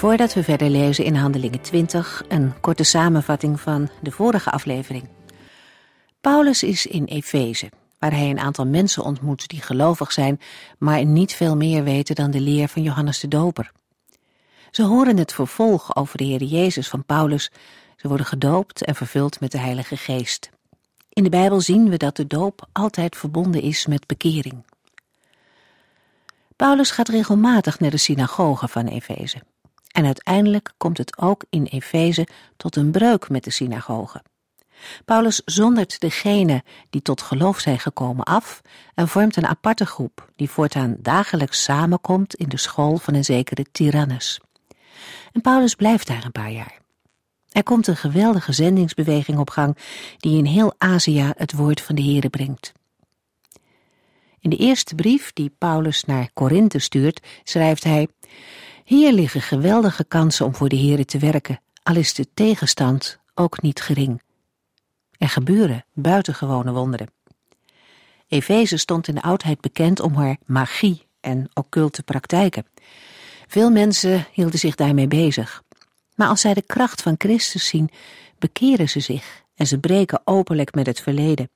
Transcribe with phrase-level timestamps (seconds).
[0.00, 5.08] Voordat we verder lezen in Handelingen 20, een korte samenvatting van de vorige aflevering.
[6.20, 10.40] Paulus is in Efeze, waar hij een aantal mensen ontmoet die gelovig zijn,
[10.78, 13.72] maar niet veel meer weten dan de leer van Johannes de Doper.
[14.70, 17.50] Ze horen het vervolg over de Heer Jezus van Paulus,
[17.96, 20.50] ze worden gedoopt en vervuld met de Heilige Geest.
[21.08, 24.64] In de Bijbel zien we dat de doop altijd verbonden is met bekering.
[26.56, 29.42] Paulus gaat regelmatig naar de synagoge van Efeze.
[29.90, 34.22] En uiteindelijk komt het ook in Efeze tot een breuk met de synagoge.
[35.04, 38.60] Paulus zondert degenen die tot geloof zijn gekomen af
[38.94, 43.66] en vormt een aparte groep die voortaan dagelijks samenkomt in de school van een zekere
[43.72, 44.40] Tyrannus.
[45.32, 46.78] En Paulus blijft daar een paar jaar.
[47.50, 49.76] Er komt een geweldige zendingsbeweging op gang
[50.16, 52.72] die in heel Azië het woord van de Here brengt.
[54.40, 58.08] In de eerste brief die Paulus naar Korinthe stuurt, schrijft hij:
[58.90, 63.62] hier liggen geweldige kansen om voor de Here te werken, al is de tegenstand ook
[63.62, 64.22] niet gering.
[65.18, 67.10] Er gebeuren buitengewone wonderen.
[68.28, 72.66] Efeze stond in de oudheid bekend om haar magie en occulte praktijken.
[73.46, 75.62] Veel mensen hielden zich daarmee bezig.
[76.14, 77.90] Maar als zij de kracht van Christus zien,
[78.38, 81.50] bekeren ze zich en ze breken openlijk met het verleden.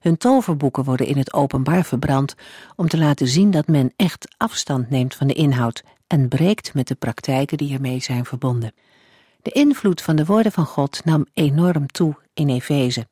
[0.00, 2.34] Hun toverboeken worden in het openbaar verbrand
[2.76, 6.88] om te laten zien dat men echt afstand neemt van de inhoud en breekt met
[6.88, 8.72] de praktijken die ermee zijn verbonden.
[9.42, 13.08] De invloed van de woorden van God nam enorm toe in Efeze.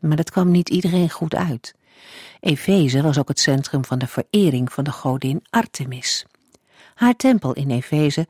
[0.00, 1.74] Maar dat kwam niet iedereen goed uit.
[2.40, 6.26] Efeze was ook het centrum van de verering van de godin Artemis.
[6.94, 8.26] Haar tempel in Efeze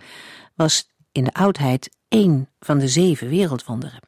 [0.54, 4.00] was in de oudheid één van de zeven wereldwonderen.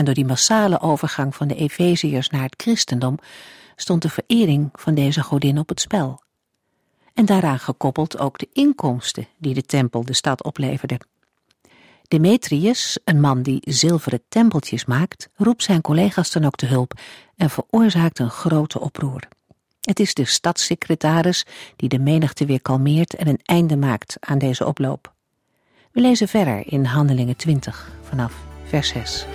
[0.00, 3.18] En door die massale overgang van de Efeziërs naar het christendom
[3.76, 6.22] stond de verering van deze godin op het spel
[7.14, 11.00] en daaraan gekoppeld ook de inkomsten die de tempel de stad opleverde.
[12.08, 17.00] Demetrius, een man die zilveren tempeltjes maakt, roept zijn collega's dan ook te hulp
[17.36, 19.28] en veroorzaakt een grote oproer.
[19.80, 21.46] Het is de stadssecretaris
[21.76, 25.12] die de menigte weer kalmeert en een einde maakt aan deze oploop.
[25.92, 28.34] We lezen verder in Handelingen 20 vanaf
[28.64, 29.26] vers 6.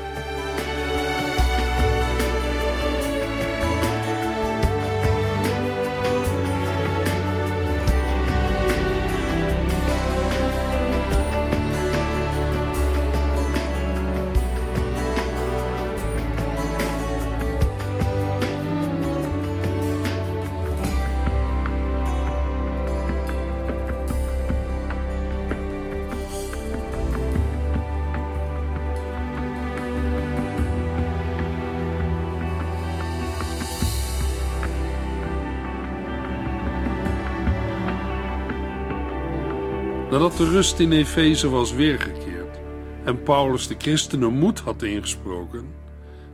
[40.16, 42.58] Nadat de rust in Efeze was weergekeerd
[43.04, 45.76] en Paulus de christenen moed had ingesproken,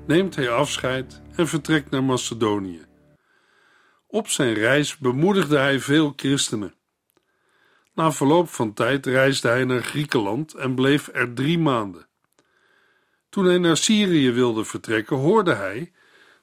[0.07, 2.85] neemt hij afscheid en vertrekt naar Macedonië.
[4.07, 6.73] Op zijn reis bemoedigde hij veel christenen.
[7.93, 12.07] Na verloop van tijd reisde hij naar Griekenland en bleef er drie maanden.
[13.29, 15.91] Toen hij naar Syrië wilde vertrekken, hoorde hij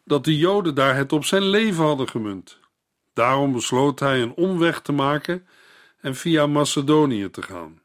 [0.05, 2.59] dat de Joden daar het op zijn leven hadden gemunt.
[3.15, 5.47] Daarom besloot hij een omweg te maken
[6.01, 7.83] en via Macedonië te gaan.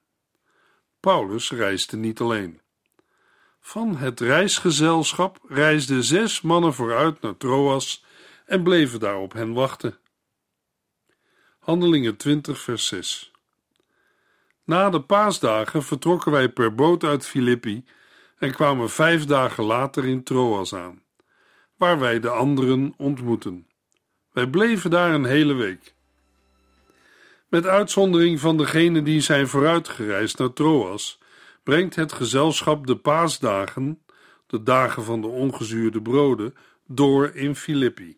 [0.99, 2.61] Paulus reisde niet alleen.
[3.59, 8.05] Van het reisgezelschap reisden zes mannen vooruit naar Troas
[8.45, 9.97] en bleven daar op hen wachten.
[11.59, 13.31] Handelingen 20, vers 6.
[14.63, 17.85] Na de paasdagen vertrokken wij per boot uit Filippi
[18.37, 21.03] en kwamen vijf dagen later in Troas aan,
[21.77, 23.67] waar wij de anderen ontmoetten.
[24.31, 25.92] Wij bleven daar een hele week.
[27.53, 31.19] Met uitzondering van degenen die zijn vooruitgereisd naar Troas,
[31.63, 34.03] brengt het gezelschap de paasdagen,
[34.47, 36.55] de dagen van de ongezuurde broden,
[36.87, 38.17] door in Filippi.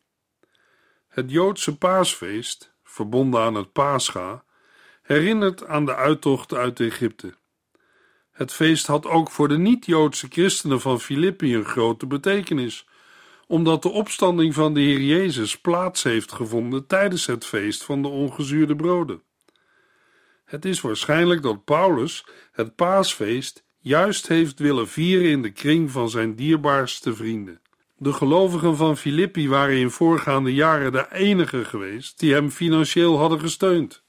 [1.08, 4.44] Het Joodse paasfeest, verbonden aan het Pascha,
[5.02, 7.34] herinnert aan de uittocht uit Egypte.
[8.32, 12.88] Het feest had ook voor de niet-Joodse christenen van Filippi een grote betekenis,
[13.48, 18.08] omdat de opstanding van de Heer Jezus plaats heeft gevonden tijdens het feest van de
[18.08, 19.22] ongezuurde broden.
[20.46, 26.10] Het is waarschijnlijk dat Paulus het paasfeest juist heeft willen vieren in de kring van
[26.10, 27.62] zijn dierbaarste vrienden.
[27.98, 33.40] De gelovigen van Filippi waren in voorgaande jaren de enige geweest die hem financieel hadden
[33.40, 34.04] gesteund.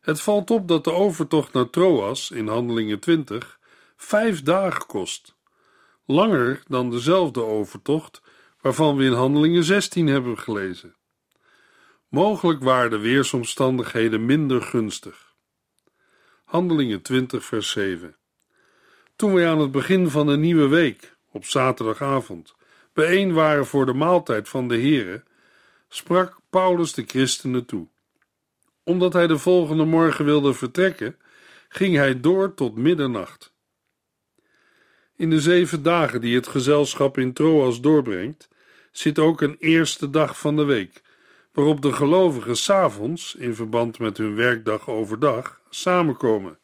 [0.00, 3.58] Het valt op dat de overtocht naar Troas in Handelingen 20
[3.96, 5.37] vijf dagen kost.
[6.10, 8.22] Langer dan dezelfde overtocht
[8.60, 10.96] waarvan we in Handelingen 16 hebben gelezen.
[12.08, 15.34] Mogelijk waren de weersomstandigheden minder gunstig.
[16.44, 18.16] Handelingen 20, vers 7.
[19.16, 22.54] Toen wij aan het begin van een nieuwe week, op zaterdagavond,
[22.92, 25.22] bijeen waren voor de maaltijd van de Here,
[25.88, 27.88] sprak Paulus de christenen toe.
[28.82, 31.18] Omdat hij de volgende morgen wilde vertrekken,
[31.68, 33.56] ging hij door tot middernacht.
[35.18, 38.48] In de zeven dagen die het gezelschap in Troas doorbrengt,
[38.92, 41.02] zit ook een eerste dag van de week,
[41.52, 46.58] waarop de gelovigen s'avonds, in verband met hun werkdag overdag, samenkomen.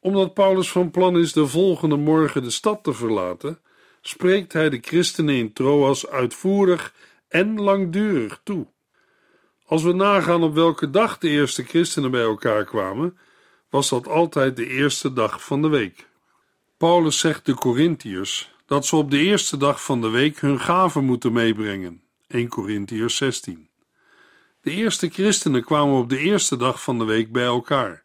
[0.00, 3.58] Omdat Paulus van plan is de volgende morgen de stad te verlaten,
[4.00, 6.94] spreekt hij de christenen in Troas uitvoerig
[7.28, 8.66] en langdurig toe.
[9.64, 13.18] Als we nagaan op welke dag de eerste christenen bij elkaar kwamen,
[13.70, 16.07] was dat altijd de eerste dag van de week.
[16.78, 21.04] Paulus zegt de Corinthiërs dat ze op de eerste dag van de week hun gaven
[21.04, 22.02] moeten meebrengen.
[22.28, 23.68] 1 Corinthiërs 16.
[24.60, 28.04] De eerste christenen kwamen op de eerste dag van de week bij elkaar.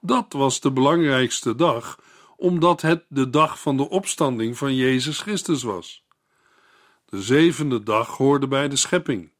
[0.00, 1.98] Dat was de belangrijkste dag,
[2.36, 6.04] omdat het de dag van de opstanding van Jezus Christus was.
[7.06, 9.30] De zevende dag hoorde bij de schepping.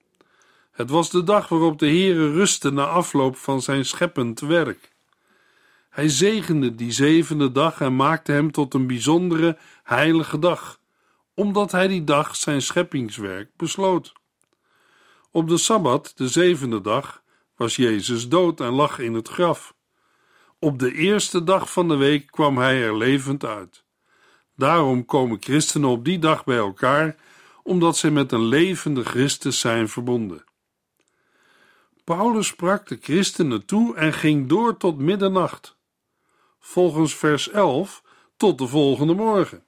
[0.71, 4.90] Het was de dag waarop de Heere rustte na afloop van zijn scheppend werk.
[5.91, 10.81] Hij zegende die zevende dag en maakte hem tot een bijzondere, heilige dag,
[11.35, 14.13] omdat hij die dag zijn scheppingswerk besloot.
[15.31, 17.23] Op de sabbat, de zevende dag,
[17.57, 19.75] was Jezus dood en lag in het graf.
[20.59, 23.85] Op de eerste dag van de week kwam hij er levend uit.
[24.57, 27.17] Daarom komen christenen op die dag bij elkaar,
[27.63, 30.45] omdat zij met een levende Christus zijn verbonden.
[32.05, 35.79] Paulus sprak de christenen toe en ging door tot middernacht.
[36.61, 38.03] Volgens vers 11
[38.37, 39.65] tot de volgende morgen.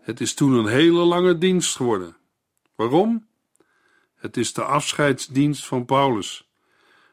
[0.00, 2.16] Het is toen een hele lange dienst geworden.
[2.74, 3.26] Waarom?
[4.14, 6.50] Het is de afscheidsdienst van Paulus.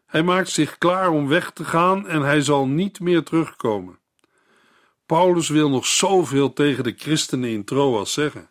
[0.06, 4.00] Hij maakt zich klaar om weg te gaan en hij zal niet meer terugkomen.
[5.06, 8.50] Paulus wil nog zoveel tegen de christenen in Troas zeggen.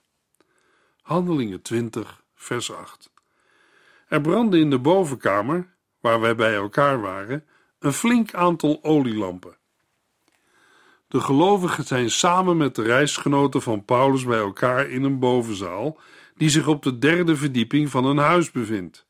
[1.02, 3.10] Handelingen 20, vers 8.
[4.08, 7.46] Er brandde in de bovenkamer, waar wij bij elkaar waren,
[7.78, 9.57] een flink aantal olielampen.
[11.08, 16.00] De gelovigen zijn samen met de reisgenoten van Paulus bij elkaar in een bovenzaal,
[16.36, 19.06] die zich op de derde verdieping van een huis bevindt.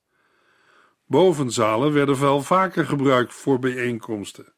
[1.06, 4.52] Bovenzalen werden wel vaker gebruikt voor bijeenkomsten.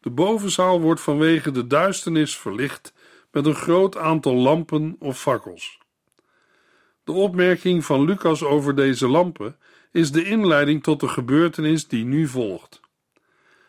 [0.00, 2.94] De bovenzaal wordt vanwege de duisternis verlicht
[3.30, 5.78] met een groot aantal lampen of fakkels.
[7.04, 9.56] De opmerking van Lucas over deze lampen
[9.92, 12.80] is de inleiding tot de gebeurtenis die nu volgt.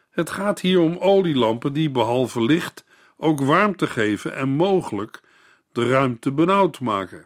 [0.09, 2.85] Het gaat hier om olielampen die behalve licht
[3.21, 5.21] ook warmte geven en mogelijk
[5.71, 7.25] de ruimte benauwd maken.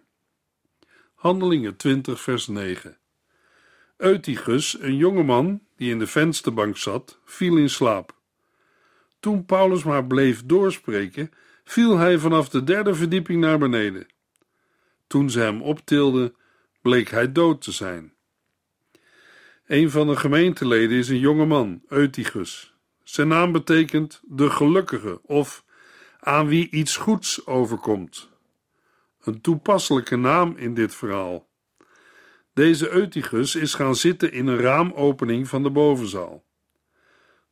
[1.14, 2.98] Handelingen 20 vers 9
[3.98, 8.16] Eutychus, een jongeman die in de vensterbank zat, viel in slaap.
[9.20, 11.32] Toen Paulus maar bleef doorspreken,
[11.64, 14.08] viel hij vanaf de derde verdieping naar beneden.
[15.08, 16.36] Toen ze hem optilden,
[16.82, 18.14] bleek hij dood te zijn.
[19.66, 22.74] Een van de gemeenteleden is een jonge man, Eutychus.
[23.04, 25.65] Zijn naam betekent de gelukkige of
[26.26, 28.30] aan wie iets goeds overkomt.
[29.24, 31.48] Een toepasselijke naam in dit verhaal.
[32.54, 36.44] Deze Eutychus is gaan zitten in een raamopening van de bovenzaal.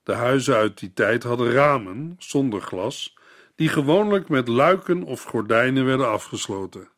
[0.04, 3.18] De huizen uit die tijd hadden ramen, zonder glas,
[3.56, 6.90] die gewoonlijk met luiken of gordijnen werden afgesloten.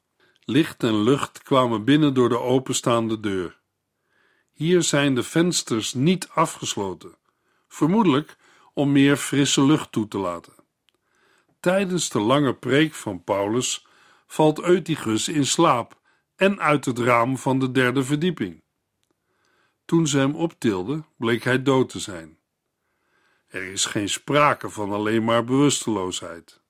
[0.45, 3.59] Licht en lucht kwamen binnen door de openstaande deur.
[4.51, 7.15] Hier zijn de vensters niet afgesloten,
[7.67, 8.37] vermoedelijk
[8.73, 10.54] om meer frisse lucht toe te laten.
[11.65, 13.87] Tijdens de lange preek van Paulus
[14.27, 15.99] valt Eutychus in slaap
[16.35, 18.63] en uit het raam van de derde verdieping.
[19.85, 22.37] Toen ze hem optilden, bleek hij dood te zijn.
[23.47, 26.61] Er is geen sprake van alleen maar bewusteloosheid.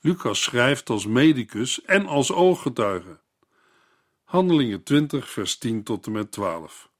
[0.00, 3.20] Lucas schrijft als medicus en als ooggetuige.
[4.24, 6.90] Handelingen 20, vers 10 tot en met 12.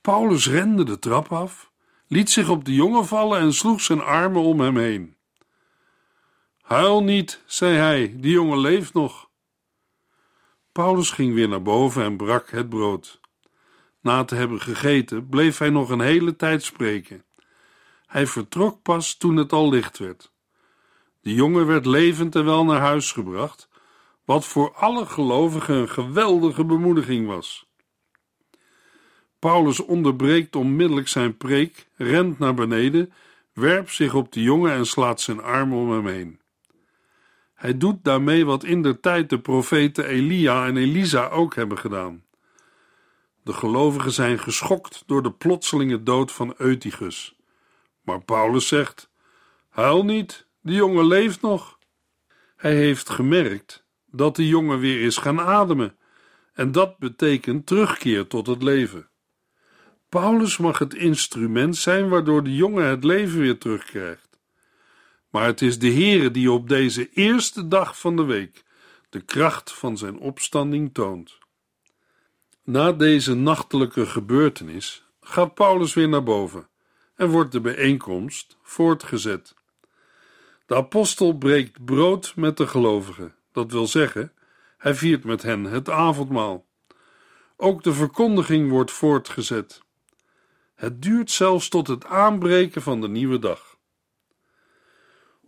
[0.00, 1.70] Paulus rende de trap af,
[2.06, 5.15] liet zich op de jongen vallen en sloeg zijn armen om hem heen.
[6.66, 9.28] Huil niet, zei hij, die jongen leeft nog.
[10.72, 13.20] Paulus ging weer naar boven en brak het brood.
[14.00, 17.24] Na te hebben gegeten, bleef hij nog een hele tijd spreken.
[18.06, 20.32] Hij vertrok pas toen het al licht werd.
[21.20, 23.68] De jongen werd levend en wel naar huis gebracht,
[24.24, 27.66] wat voor alle gelovigen een geweldige bemoediging was.
[29.38, 33.12] Paulus onderbreekt onmiddellijk zijn preek, rent naar beneden,
[33.52, 36.44] werpt zich op de jongen en slaat zijn arm om hem heen.
[37.56, 42.24] Hij doet daarmee wat in der tijd de profeten Elia en Elisa ook hebben gedaan.
[43.42, 47.36] De gelovigen zijn geschokt door de plotselinge dood van Eutychus.
[48.02, 49.10] Maar Paulus zegt:
[49.68, 51.78] Huil niet, de jongen leeft nog.
[52.56, 55.96] Hij heeft gemerkt dat de jongen weer is gaan ademen,
[56.52, 59.08] en dat betekent terugkeer tot het leven.
[60.08, 64.25] Paulus mag het instrument zijn waardoor de jongen het leven weer terugkrijgt.
[65.36, 68.64] Maar het is de Heere die op deze eerste dag van de week
[69.08, 71.38] de kracht van zijn opstanding toont.
[72.64, 76.68] Na deze nachtelijke gebeurtenis gaat Paulus weer naar boven
[77.14, 79.54] en wordt de bijeenkomst voortgezet.
[80.66, 84.32] De apostel breekt brood met de gelovigen, dat wil zeggen,
[84.78, 86.66] hij viert met hen het avondmaal.
[87.56, 89.82] Ook de verkondiging wordt voortgezet.
[90.74, 93.75] Het duurt zelfs tot het aanbreken van de nieuwe dag.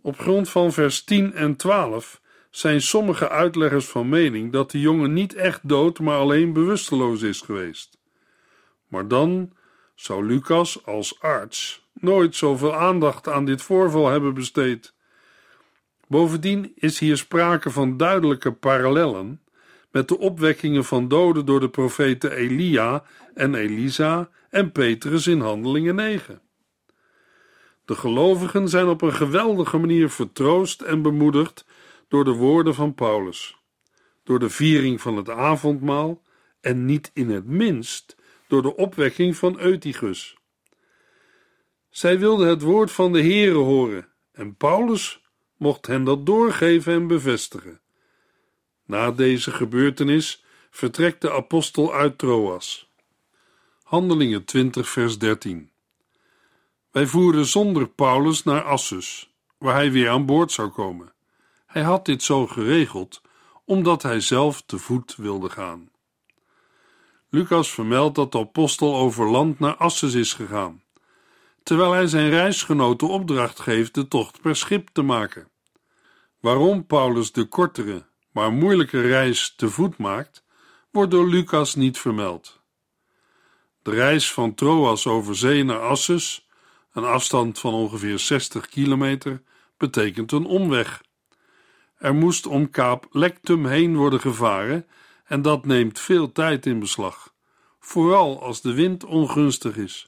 [0.01, 5.13] Op grond van vers 10 en 12 zijn sommige uitleggers van mening dat de jongen
[5.13, 7.97] niet echt dood, maar alleen bewusteloos is geweest.
[8.87, 9.53] Maar dan
[9.95, 14.93] zou Lucas als arts nooit zoveel aandacht aan dit voorval hebben besteed.
[16.07, 19.41] Bovendien is hier sprake van duidelijke parallellen
[19.91, 23.03] met de opwekkingen van doden door de profeten Elia
[23.33, 26.41] en Elisa en Petrus in Handelingen 9.
[27.89, 31.65] De gelovigen zijn op een geweldige manier vertroost en bemoedigd
[32.07, 33.57] door de woorden van Paulus,
[34.23, 36.21] door de viering van het avondmaal
[36.61, 38.15] en niet in het minst
[38.47, 40.37] door de opwekking van Eutychus.
[41.89, 45.21] Zij wilden het woord van de Heere horen en Paulus
[45.57, 47.81] mocht hen dat doorgeven en bevestigen.
[48.85, 52.89] Na deze gebeurtenis vertrekt de apostel uit Troas.
[53.83, 55.71] Handelingen 20 vers 13
[56.91, 61.13] Wij voeren zonder Paulus naar Assus, waar hij weer aan boord zou komen.
[61.65, 63.21] Hij had dit zo geregeld,
[63.65, 65.89] omdat hij zelf te voet wilde gaan.
[67.29, 70.83] Lucas vermeldt dat de apostel over land naar Assus is gegaan,
[71.63, 75.49] terwijl hij zijn reisgenoten opdracht geeft de tocht per schip te maken.
[76.39, 80.43] Waarom Paulus de kortere, maar moeilijke reis te voet maakt,
[80.91, 82.61] wordt door Lucas niet vermeld.
[83.81, 86.48] De reis van Troas over zee naar Assus,
[86.93, 89.41] een afstand van ongeveer 60 kilometer,
[89.77, 91.03] betekent een omweg.
[91.97, 94.87] Er moest om Kaap Lectum heen worden gevaren
[95.25, 97.33] en dat neemt veel tijd in beslag,
[97.79, 100.07] vooral als de wind ongunstig is.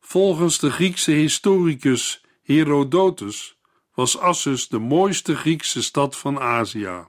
[0.00, 3.58] Volgens de Griekse historicus Herodotus
[3.94, 7.06] was Assus de mooiste Griekse stad van Azië.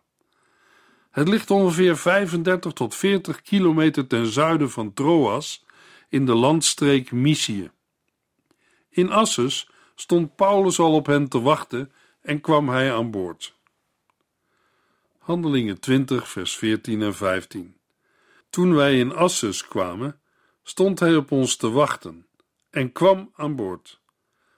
[1.11, 5.65] Het ligt ongeveer 35 tot 40 kilometer ten zuiden van Troas
[6.09, 7.71] in de landstreek Mysië.
[8.97, 13.55] In Assus stond Paulus al op hen te wachten en kwam hij aan boord.
[15.17, 17.77] Handelingen 20, vers 14 en 15.
[18.49, 20.19] Toen wij in Assus kwamen,
[20.63, 22.25] stond hij op ons te wachten
[22.69, 23.99] en kwam aan boord.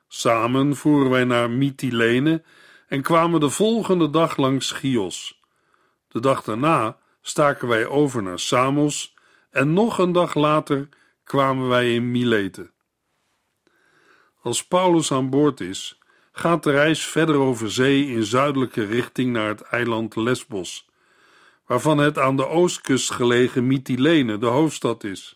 [0.08, 2.44] Samen voeren wij naar Mytilene
[2.88, 5.42] en kwamen de volgende dag langs Chios.
[6.08, 9.14] De dag daarna staken wij over naar Samos
[9.50, 10.90] en nog een dag later
[11.24, 12.72] kwamen wij in Milete.
[14.42, 16.00] Als Paulus aan boord is,
[16.32, 20.90] gaat de reis verder over zee in zuidelijke richting naar het eiland Lesbos,
[21.66, 25.36] waarvan het aan de oostkust gelegen Mytilene de hoofdstad is.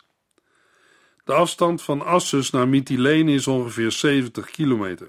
[1.24, 5.08] De afstand van Assus naar Mytilene is ongeveer 70 kilometer.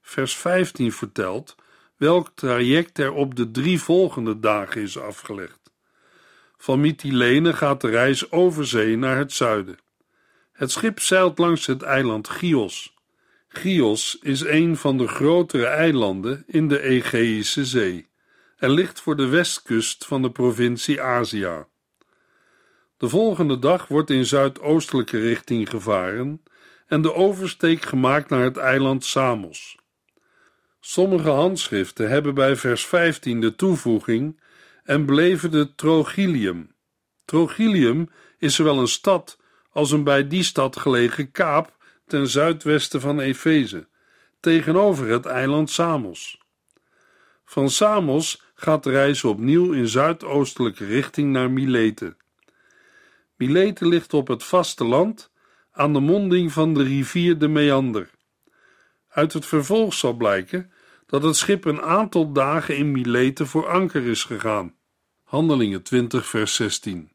[0.00, 1.56] Vers 15 vertelt
[1.96, 5.72] welk traject er op de drie volgende dagen is afgelegd.
[6.56, 9.78] Van Mytilene gaat de reis over zee naar het zuiden.
[10.62, 12.94] Het schip zeilt langs het eiland Chios.
[13.48, 18.08] Chios is een van de grotere eilanden in de Egeïsche Zee
[18.56, 21.64] en ligt voor de westkust van de provincie Azië.
[22.96, 26.42] De volgende dag wordt in zuidoostelijke richting gevaren
[26.86, 29.78] en de oversteek gemaakt naar het eiland Samos.
[30.80, 34.40] Sommige handschriften hebben bij vers 15 de toevoeging
[34.84, 36.74] en beleven de Trogilium.
[37.24, 39.40] Trogilium is zowel een stad
[39.72, 41.76] als een bij die stad gelegen kaap
[42.06, 43.88] ten zuidwesten van Efeze,
[44.40, 46.40] tegenover het eiland Samos.
[47.44, 52.16] Van Samos gaat de reis opnieuw in zuidoostelijke richting naar Milete.
[53.36, 55.30] Milete ligt op het vasteland
[55.72, 58.10] aan de monding van de rivier de Meander.
[59.08, 60.72] Uit het vervolg zal blijken
[61.06, 64.74] dat het schip een aantal dagen in Mileten voor anker is gegaan.
[65.22, 67.11] Handelingen 20, vers 16.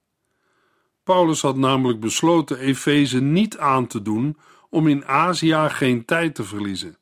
[1.08, 4.38] Paulus had namelijk besloten Efeze niet aan te doen
[4.70, 6.98] om in Azië geen tijd te verliezen.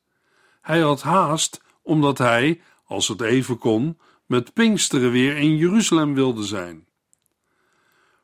[0.60, 6.42] Hij had haast omdat hij, als het even kon, met Pinksteren weer in Jeruzalem wilde
[6.42, 6.86] zijn.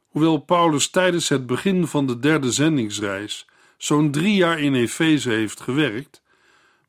[0.09, 5.61] Hoewel Paulus tijdens het begin van de derde zendingsreis zo'n drie jaar in Efeze heeft
[5.61, 6.23] gewerkt,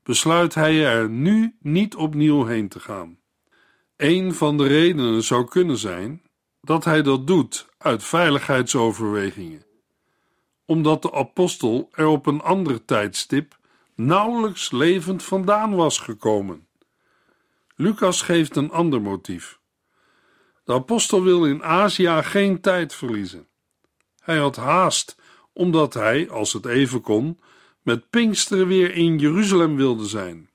[0.03, 3.17] besluit hij er nu niet opnieuw heen te gaan.
[3.97, 6.21] Een van de redenen zou kunnen zijn
[6.61, 9.65] dat hij dat doet uit veiligheidsoverwegingen,
[10.65, 13.57] omdat de apostel er op een ander tijdstip
[13.95, 16.67] nauwelijks levend vandaan was gekomen.
[17.75, 19.59] Lucas geeft een ander motief.
[20.63, 23.47] De apostel wil in Azië geen tijd verliezen.
[24.19, 25.17] Hij had haast,
[25.53, 27.39] omdat hij, als het even kon,
[27.81, 30.49] met Pinksteren weer in Jeruzalem wilde zijn.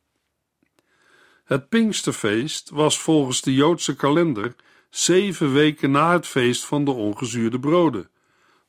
[1.45, 4.55] Het Pinksterfeest was volgens de Joodse kalender
[4.91, 8.11] zeven weken na het feest van de ongezuurde broden.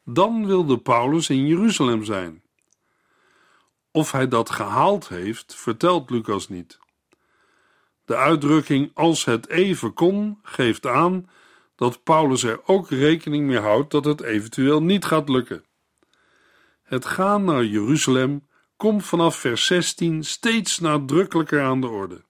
[0.03, 2.41] Dan wilde Paulus in Jeruzalem zijn.
[3.91, 6.79] Of hij dat gehaald heeft, vertelt Lucas niet.
[8.05, 11.29] De uitdrukking als het even kon geeft aan
[11.75, 15.63] dat Paulus er ook rekening mee houdt dat het eventueel niet gaat lukken.
[16.83, 18.47] Het gaan naar Jeruzalem
[18.77, 22.23] komt vanaf vers 16 steeds nadrukkelijker aan de orde.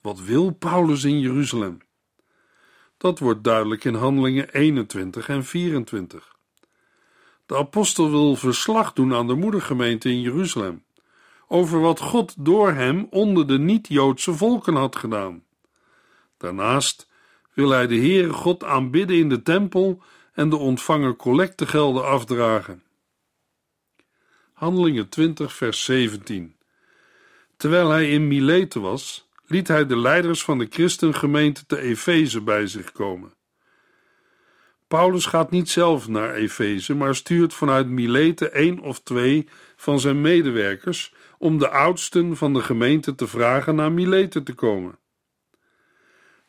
[0.00, 1.78] Wat wil Paulus in Jeruzalem?
[3.06, 6.36] Dat wordt duidelijk in Handelingen 21 en 24.
[7.46, 10.84] De apostel wil verslag doen aan de moedergemeente in Jeruzalem
[11.48, 15.44] over wat God door hem onder de niet-Joodse volken had gedaan.
[16.36, 17.08] Daarnaast
[17.52, 20.02] wil hij de Heere God aanbidden in de tempel
[20.32, 22.82] en de ontvangen collectegelden afdragen.
[24.52, 26.56] Handelingen 20, vers 17.
[27.56, 32.66] Terwijl hij in Mileten was, liet hij de leiders van de christengemeente te Efeze bij
[32.66, 33.34] zich komen.
[34.88, 40.20] Paulus gaat niet zelf naar Efeze, maar stuurt vanuit Mileten één of twee van zijn
[40.20, 44.98] medewerkers om de oudsten van de gemeente te vragen naar Mileten te komen.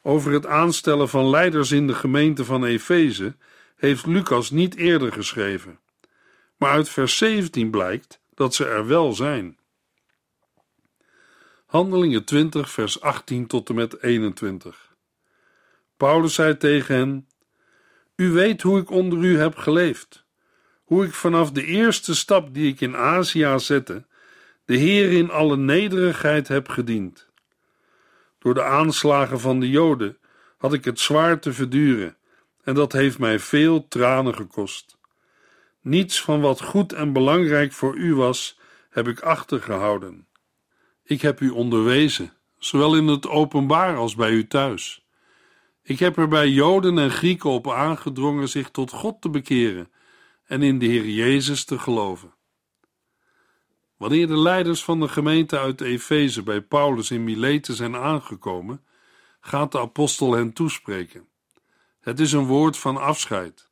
[0.01, 3.35] Over het aanstellen van leiders in de gemeente van Efeze
[3.75, 5.79] heeft Lucas niet eerder geschreven,
[6.57, 9.57] maar uit vers 17 blijkt dat ze er wel zijn.
[11.77, 14.95] Handelingen 20, vers 18 tot en met 21.
[15.97, 17.27] Paulus zei tegen hen:
[18.15, 20.25] U weet hoe ik onder u heb geleefd,
[20.83, 24.05] hoe ik vanaf de eerste stap die ik in Azië zette,
[24.65, 27.27] de Heer in alle nederigheid heb gediend.
[28.39, 30.17] Door de aanslagen van de Joden
[30.57, 32.17] had ik het zwaar te verduren,
[32.63, 34.97] en dat heeft mij veel tranen gekost.
[35.81, 38.59] Niets van wat goed en belangrijk voor u was,
[38.89, 40.26] heb ik achtergehouden.
[41.07, 45.05] Ik heb u onderwezen, zowel in het openbaar als bij u thuis.
[45.83, 49.91] Ik heb er bij Joden en Grieken op aangedrongen zich tot God te bekeren
[50.45, 52.33] en in de Heer Jezus te geloven.
[53.97, 58.85] Wanneer de leiders van de gemeente uit Efeze bij Paulus in Mileten zijn aangekomen,
[59.39, 61.27] gaat de apostel hen toespreken.
[61.99, 63.69] Het is een woord van afscheid,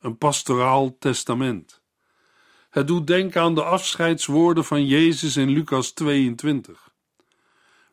[0.00, 1.79] een pastoraal testament.
[2.70, 6.90] Het doet denken aan de afscheidswoorden van Jezus in Lucas 22.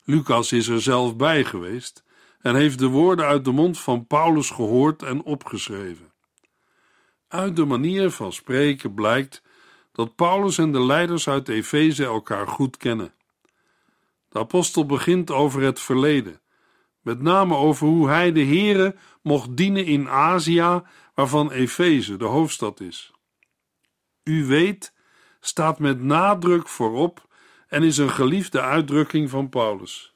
[0.04, 2.04] Lucas is er zelf bij geweest
[2.42, 6.12] en heeft de woorden uit de mond van Paulus gehoord en opgeschreven.
[7.28, 9.42] Uit de manier van spreken blijkt
[9.92, 13.14] dat Paulus en de leiders uit Efeze elkaar goed kennen.
[14.30, 16.42] De apostel begint over het verleden,
[17.02, 20.82] met name over hoe hij de Here mocht dienen in Azië,
[21.14, 23.12] waarvan Efeze de hoofdstad is.
[24.28, 24.94] U weet
[25.40, 27.28] staat met nadruk voorop
[27.68, 30.16] en is een geliefde uitdrukking van Paulus.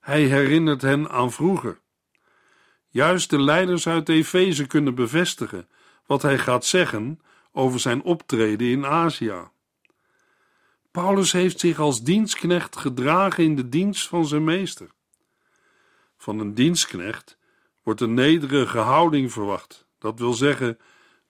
[0.00, 1.80] Hij herinnert hen aan vroeger.
[2.88, 5.68] Juist de leiders uit Efeze kunnen bevestigen
[6.06, 7.20] wat hij gaat zeggen
[7.52, 9.48] over zijn optreden in Azië.
[10.90, 14.90] Paulus heeft zich als dienstknecht gedragen in de dienst van zijn meester.
[16.16, 17.38] Van een dienstknecht
[17.82, 20.78] wordt een nederige houding verwacht, dat wil zeggen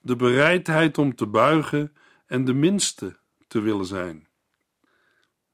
[0.09, 1.93] de bereidheid om te buigen
[2.27, 3.19] en de minste
[3.49, 4.29] te willen zijn.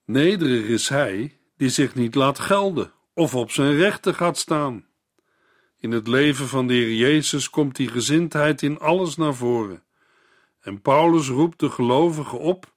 [0.05, 4.87] Nederig is hij die zich niet laat gelden of op zijn rechten gaat staan.
[5.79, 9.83] In het leven van de Heer Jezus komt die gezindheid in alles naar voren.
[10.61, 12.75] En Paulus roept de gelovigen op,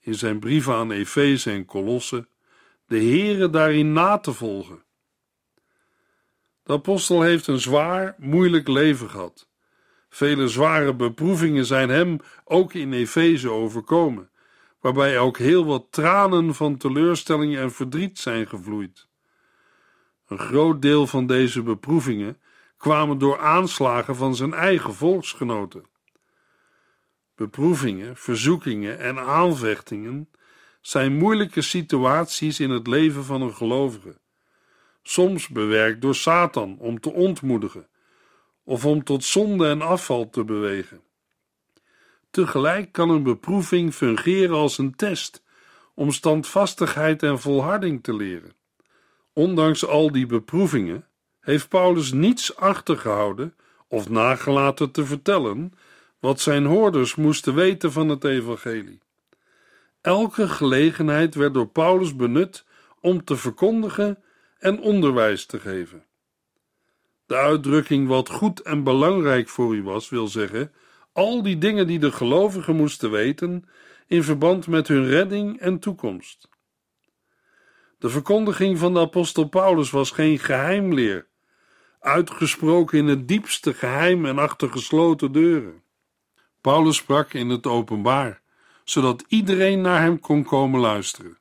[0.00, 2.28] in zijn brieven aan Efeze en Colosse,
[2.86, 4.82] de Here daarin na te volgen.
[6.62, 9.52] De apostel heeft een zwaar, moeilijk leven gehad.
[10.14, 14.30] Vele zware beproevingen zijn hem ook in Efeze overkomen,
[14.80, 19.08] waarbij ook heel wat tranen van teleurstelling en verdriet zijn gevloeid.
[20.28, 22.40] Een groot deel van deze beproevingen
[22.76, 25.84] kwamen door aanslagen van zijn eigen volksgenoten.
[27.34, 30.30] Beproevingen, verzoekingen en aanvechtingen
[30.80, 34.18] zijn moeilijke situaties in het leven van een gelovige,
[35.02, 37.88] soms bewerkt door Satan om te ontmoedigen
[38.64, 41.00] of om tot zonde en afval te bewegen.
[42.30, 45.42] Tegelijk kan een beproeving fungeren als een test
[45.94, 48.52] om standvastigheid en volharding te leren.
[49.32, 51.06] Ondanks al die beproevingen
[51.40, 53.54] heeft Paulus niets achtergehouden
[53.88, 55.72] of nagelaten te vertellen
[56.18, 59.00] wat zijn hoorders moesten weten van het evangelie.
[60.00, 62.64] Elke gelegenheid werd door Paulus benut
[63.00, 64.22] om te verkondigen
[64.58, 66.04] en onderwijs te geven.
[67.26, 70.72] De uitdrukking wat goed en belangrijk voor u was, wil zeggen
[71.12, 73.64] al die dingen die de gelovigen moesten weten
[74.06, 76.48] in verband met hun redding en toekomst.
[77.98, 81.26] De verkondiging van de apostel Paulus was geen geheimleer,
[82.00, 85.82] uitgesproken in het diepste geheim en achter gesloten deuren.
[86.60, 88.40] Paulus sprak in het openbaar,
[88.84, 91.38] zodat iedereen naar hem kon komen luisteren.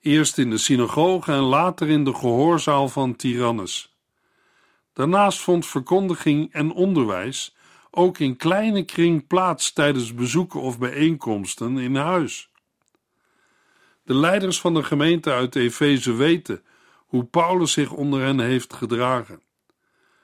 [0.00, 3.93] Eerst in de synagoge en later in de gehoorzaal van Tyrannus.
[4.94, 7.56] Daarnaast vond verkondiging en onderwijs
[7.90, 12.50] ook in kleine kring plaats tijdens bezoeken of bijeenkomsten in huis.
[14.02, 16.62] De leiders van de gemeente uit Efeze weten
[16.96, 19.42] hoe Paulus zich onder hen heeft gedragen.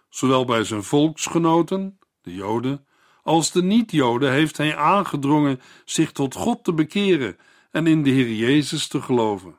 [0.09, 2.87] Zowel bij zijn volksgenoten, de Joden,
[3.23, 7.37] als de niet-Joden heeft hij aangedrongen zich tot God te bekeren
[7.71, 9.59] en in de Heer Jezus te geloven.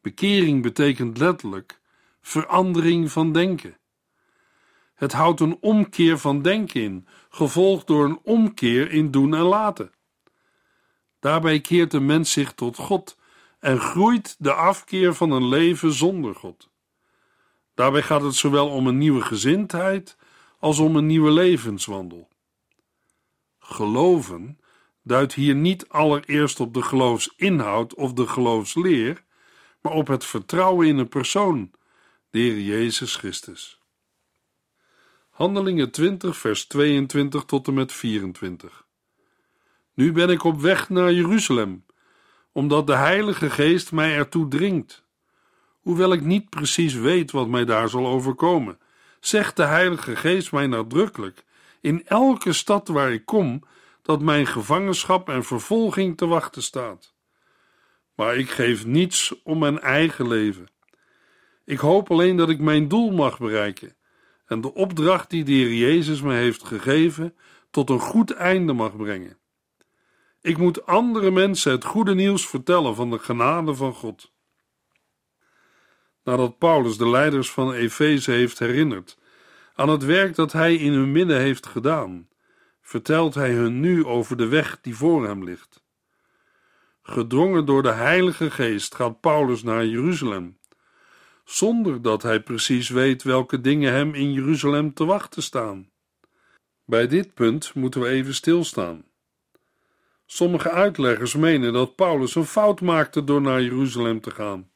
[0.00, 1.80] Bekering betekent letterlijk
[2.22, 3.76] verandering van denken.
[4.94, 9.92] Het houdt een omkeer van denken in, gevolgd door een omkeer in doen en laten.
[11.18, 13.18] Daarbij keert de mens zich tot God
[13.58, 16.70] en groeit de afkeer van een leven zonder God.
[17.74, 20.16] Daarbij gaat het zowel om een nieuwe gezindheid
[20.58, 22.28] als om een nieuwe levenswandel.
[23.58, 24.58] Geloven
[25.02, 29.24] duidt hier niet allereerst op de geloofsinhoud of de geloofsleer,
[29.80, 31.70] maar op het vertrouwen in een persoon,
[32.32, 33.80] de Jezus Christus.
[35.30, 38.86] Handelingen 20, vers 22 tot en met 24.
[39.94, 41.86] Nu ben ik op weg naar Jeruzalem,
[42.52, 45.04] omdat de Heilige Geest mij ertoe dringt.
[45.80, 48.78] Hoewel ik niet precies weet wat mij daar zal overkomen,
[49.20, 51.44] zegt de Heilige Geest mij nadrukkelijk
[51.80, 53.64] in elke stad waar ik kom
[54.02, 57.14] dat mijn gevangenschap en vervolging te wachten staat.
[58.14, 60.66] Maar ik geef niets om mijn eigen leven.
[61.64, 63.96] Ik hoop alleen dat ik mijn doel mag bereiken
[64.46, 67.34] en de opdracht die de Heer Jezus me heeft gegeven
[67.70, 69.38] tot een goed einde mag brengen.
[70.40, 74.32] Ik moet andere mensen het goede nieuws vertellen van de genade van God.
[76.24, 79.18] Nadat Paulus de leiders van Efeze heeft herinnerd
[79.74, 82.28] aan het werk dat hij in hun midden heeft gedaan,
[82.80, 85.84] vertelt hij hun nu over de weg die voor hem ligt.
[87.02, 90.58] Gedrongen door de Heilige Geest gaat Paulus naar Jeruzalem,
[91.52, 95.90] zonder dat hij precies weet welke dingen hem in Jeruzalem te wachten staan.
[96.84, 99.04] Bij dit punt moeten we even stilstaan.
[100.26, 104.70] Sommige uitleggers menen dat Paulus een fout maakte door naar Jeruzalem te gaan.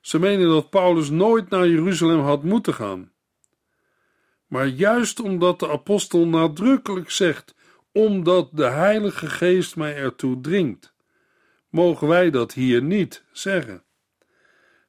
[0.00, 3.12] Ze menen dat Paulus nooit naar Jeruzalem had moeten gaan.
[4.46, 7.54] Maar juist omdat de apostel nadrukkelijk zegt,
[7.92, 10.94] omdat de Heilige Geest mij ertoe dringt,
[11.68, 13.85] mogen wij dat hier niet zeggen.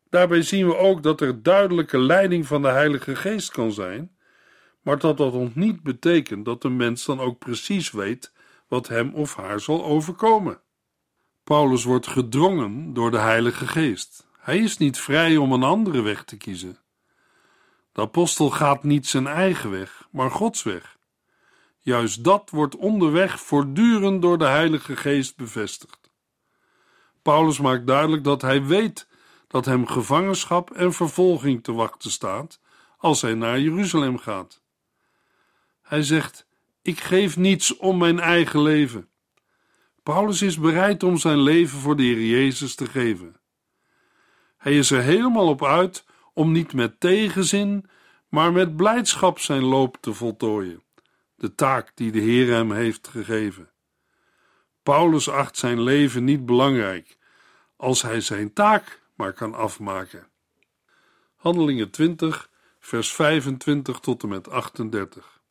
[0.09, 4.17] Daarbij zien we ook dat er duidelijke leiding van de Heilige Geest kan zijn,
[4.81, 8.33] maar dat dat nog niet betekent dat de mens dan ook precies weet
[8.67, 10.61] wat hem of haar zal overkomen.
[11.43, 14.27] Paulus wordt gedrongen door de Heilige Geest.
[14.37, 16.77] Hij is niet vrij om een andere weg te kiezen.
[17.91, 20.97] De apostel gaat niet zijn eigen weg, maar Gods weg.
[21.79, 26.11] Juist dat wordt onderweg voortdurend door de Heilige Geest bevestigd.
[27.21, 29.07] Paulus maakt duidelijk dat hij weet
[29.47, 32.59] dat hem gevangenschap en vervolging te wachten staat
[32.97, 34.61] als hij naar Jeruzalem gaat.
[35.81, 36.47] Hij zegt:
[36.81, 39.09] Ik geef niets om mijn eigen leven.
[40.03, 43.35] Paulus is bereid om zijn leven voor de Heer Jezus te geven.
[44.57, 47.89] Hij is er helemaal op uit om niet met tegenzin,
[48.29, 50.83] maar met blijdschap zijn loop te voltooien,
[51.35, 53.71] de taak die de Heer hem heeft gegeven.
[54.83, 57.17] Paulus acht zijn leven niet belangrijk
[57.75, 60.27] als hij zijn taak maar kan afmaken.
[61.35, 62.49] Handelingen 20,
[62.79, 65.41] vers 25 tot en met 38.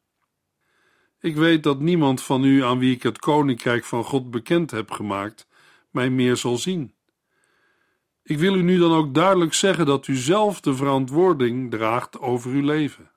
[1.21, 4.91] Ik weet dat niemand van u aan wie ik het koninkrijk van God bekend heb
[4.91, 5.47] gemaakt,
[5.91, 6.95] mij meer zal zien.
[8.23, 12.51] Ik wil u nu dan ook duidelijk zeggen dat u zelf de verantwoording draagt over
[12.51, 13.11] uw leven.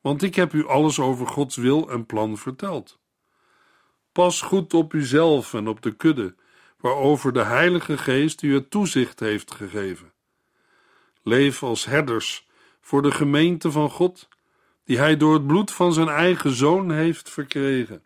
[0.00, 3.00] Want ik heb u alles over Gods wil en plan verteld.
[4.12, 6.34] Pas goed op uzelf en op de kudde,
[6.82, 10.12] waarover de Heilige Geest u het toezicht heeft gegeven.
[11.22, 12.46] Leef als herders
[12.80, 14.28] voor de gemeente van God,
[14.84, 18.04] die hij door het bloed van zijn eigen zoon heeft verkregen.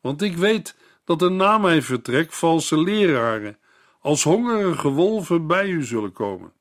[0.00, 3.58] Want ik weet dat er na mijn vertrek valse leraren
[4.00, 6.52] als hongerige wolven bij u zullen komen.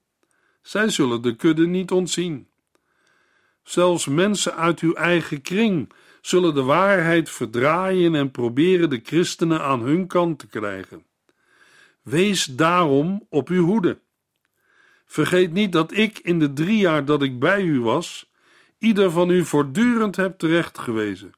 [0.62, 2.48] Zij zullen de kudde niet ontzien.
[3.64, 5.92] Zelfs mensen uit uw eigen kring
[6.26, 11.06] zullen de waarheid verdraaien en proberen de christenen aan hun kant te krijgen.
[12.02, 14.00] Wees daarom op uw hoede.
[15.06, 18.32] Vergeet niet dat ik in de drie jaar dat ik bij u was,
[18.78, 21.32] ieder van u voortdurend heb terechtgewezen,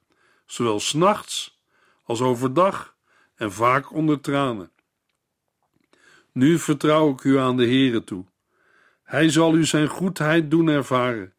[0.45, 1.61] zowel s'nachts
[2.03, 2.95] als overdag
[3.35, 4.71] en vaak onder tranen.
[6.31, 8.25] Nu vertrouw ik u aan de Heere toe.
[9.03, 11.33] Hij zal u zijn goedheid doen ervaren.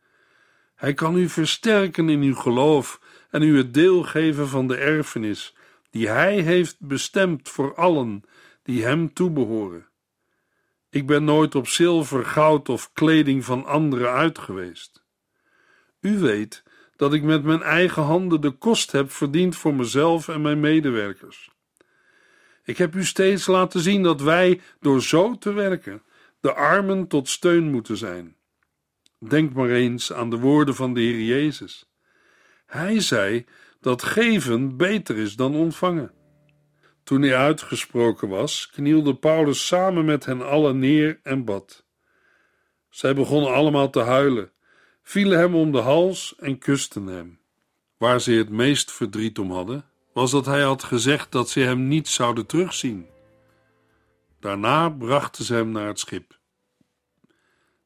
[0.75, 5.55] Hij kan u versterken in uw geloof en u het deel geven van de erfenis
[5.91, 8.23] die Hij heeft bestemd voor allen
[8.63, 9.87] die Hem toebehoren.
[10.91, 15.05] Ik ben nooit op zilver, goud of kleding van anderen uit geweest.
[16.01, 16.63] U weet
[16.97, 21.51] dat ik met mijn eigen handen de kost heb verdiend voor mezelf en mijn medewerkers.
[22.65, 26.03] Ik heb u steeds laten zien dat wij, door zo te werken,
[26.41, 28.37] de armen tot steun moeten zijn.
[29.19, 31.88] Denk maar eens aan de woorden van de Heer Jezus.
[32.69, 33.47] Hij zei
[33.81, 36.13] dat geven beter is dan ontvangen.
[37.03, 41.85] Toen hij uitgesproken was, knielde Paulus samen met hen allen neer en bad.
[42.91, 44.53] Zij begonnen allemaal te huilen,
[45.03, 47.41] vielen hem om de hals en kusten hem.
[47.97, 51.89] Waar ze het meest verdriet om hadden, was dat hij had gezegd dat ze hem
[51.89, 53.07] niet zouden terugzien.
[54.41, 56.39] Daarna brachten ze hem naar het schip.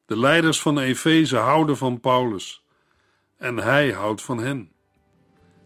[0.05, 2.63] De leiders van Efeze houden van Paulus
[3.37, 4.72] en hij houdt van hen.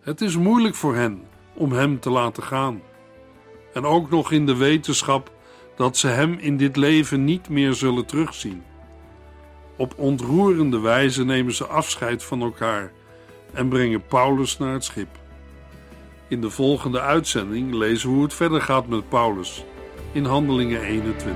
[0.07, 1.21] Het is moeilijk voor hen
[1.53, 2.81] om hem te laten gaan.
[3.73, 5.31] En ook nog in de wetenschap
[5.75, 8.63] dat ze hem in dit leven niet meer zullen terugzien.
[9.77, 12.91] Op ontroerende wijze nemen ze afscheid van elkaar
[13.53, 15.19] en brengen Paulus naar het schip.
[16.27, 19.65] In de volgende uitzending lezen we hoe het verder gaat met Paulus
[20.11, 21.35] in Handelingen 21.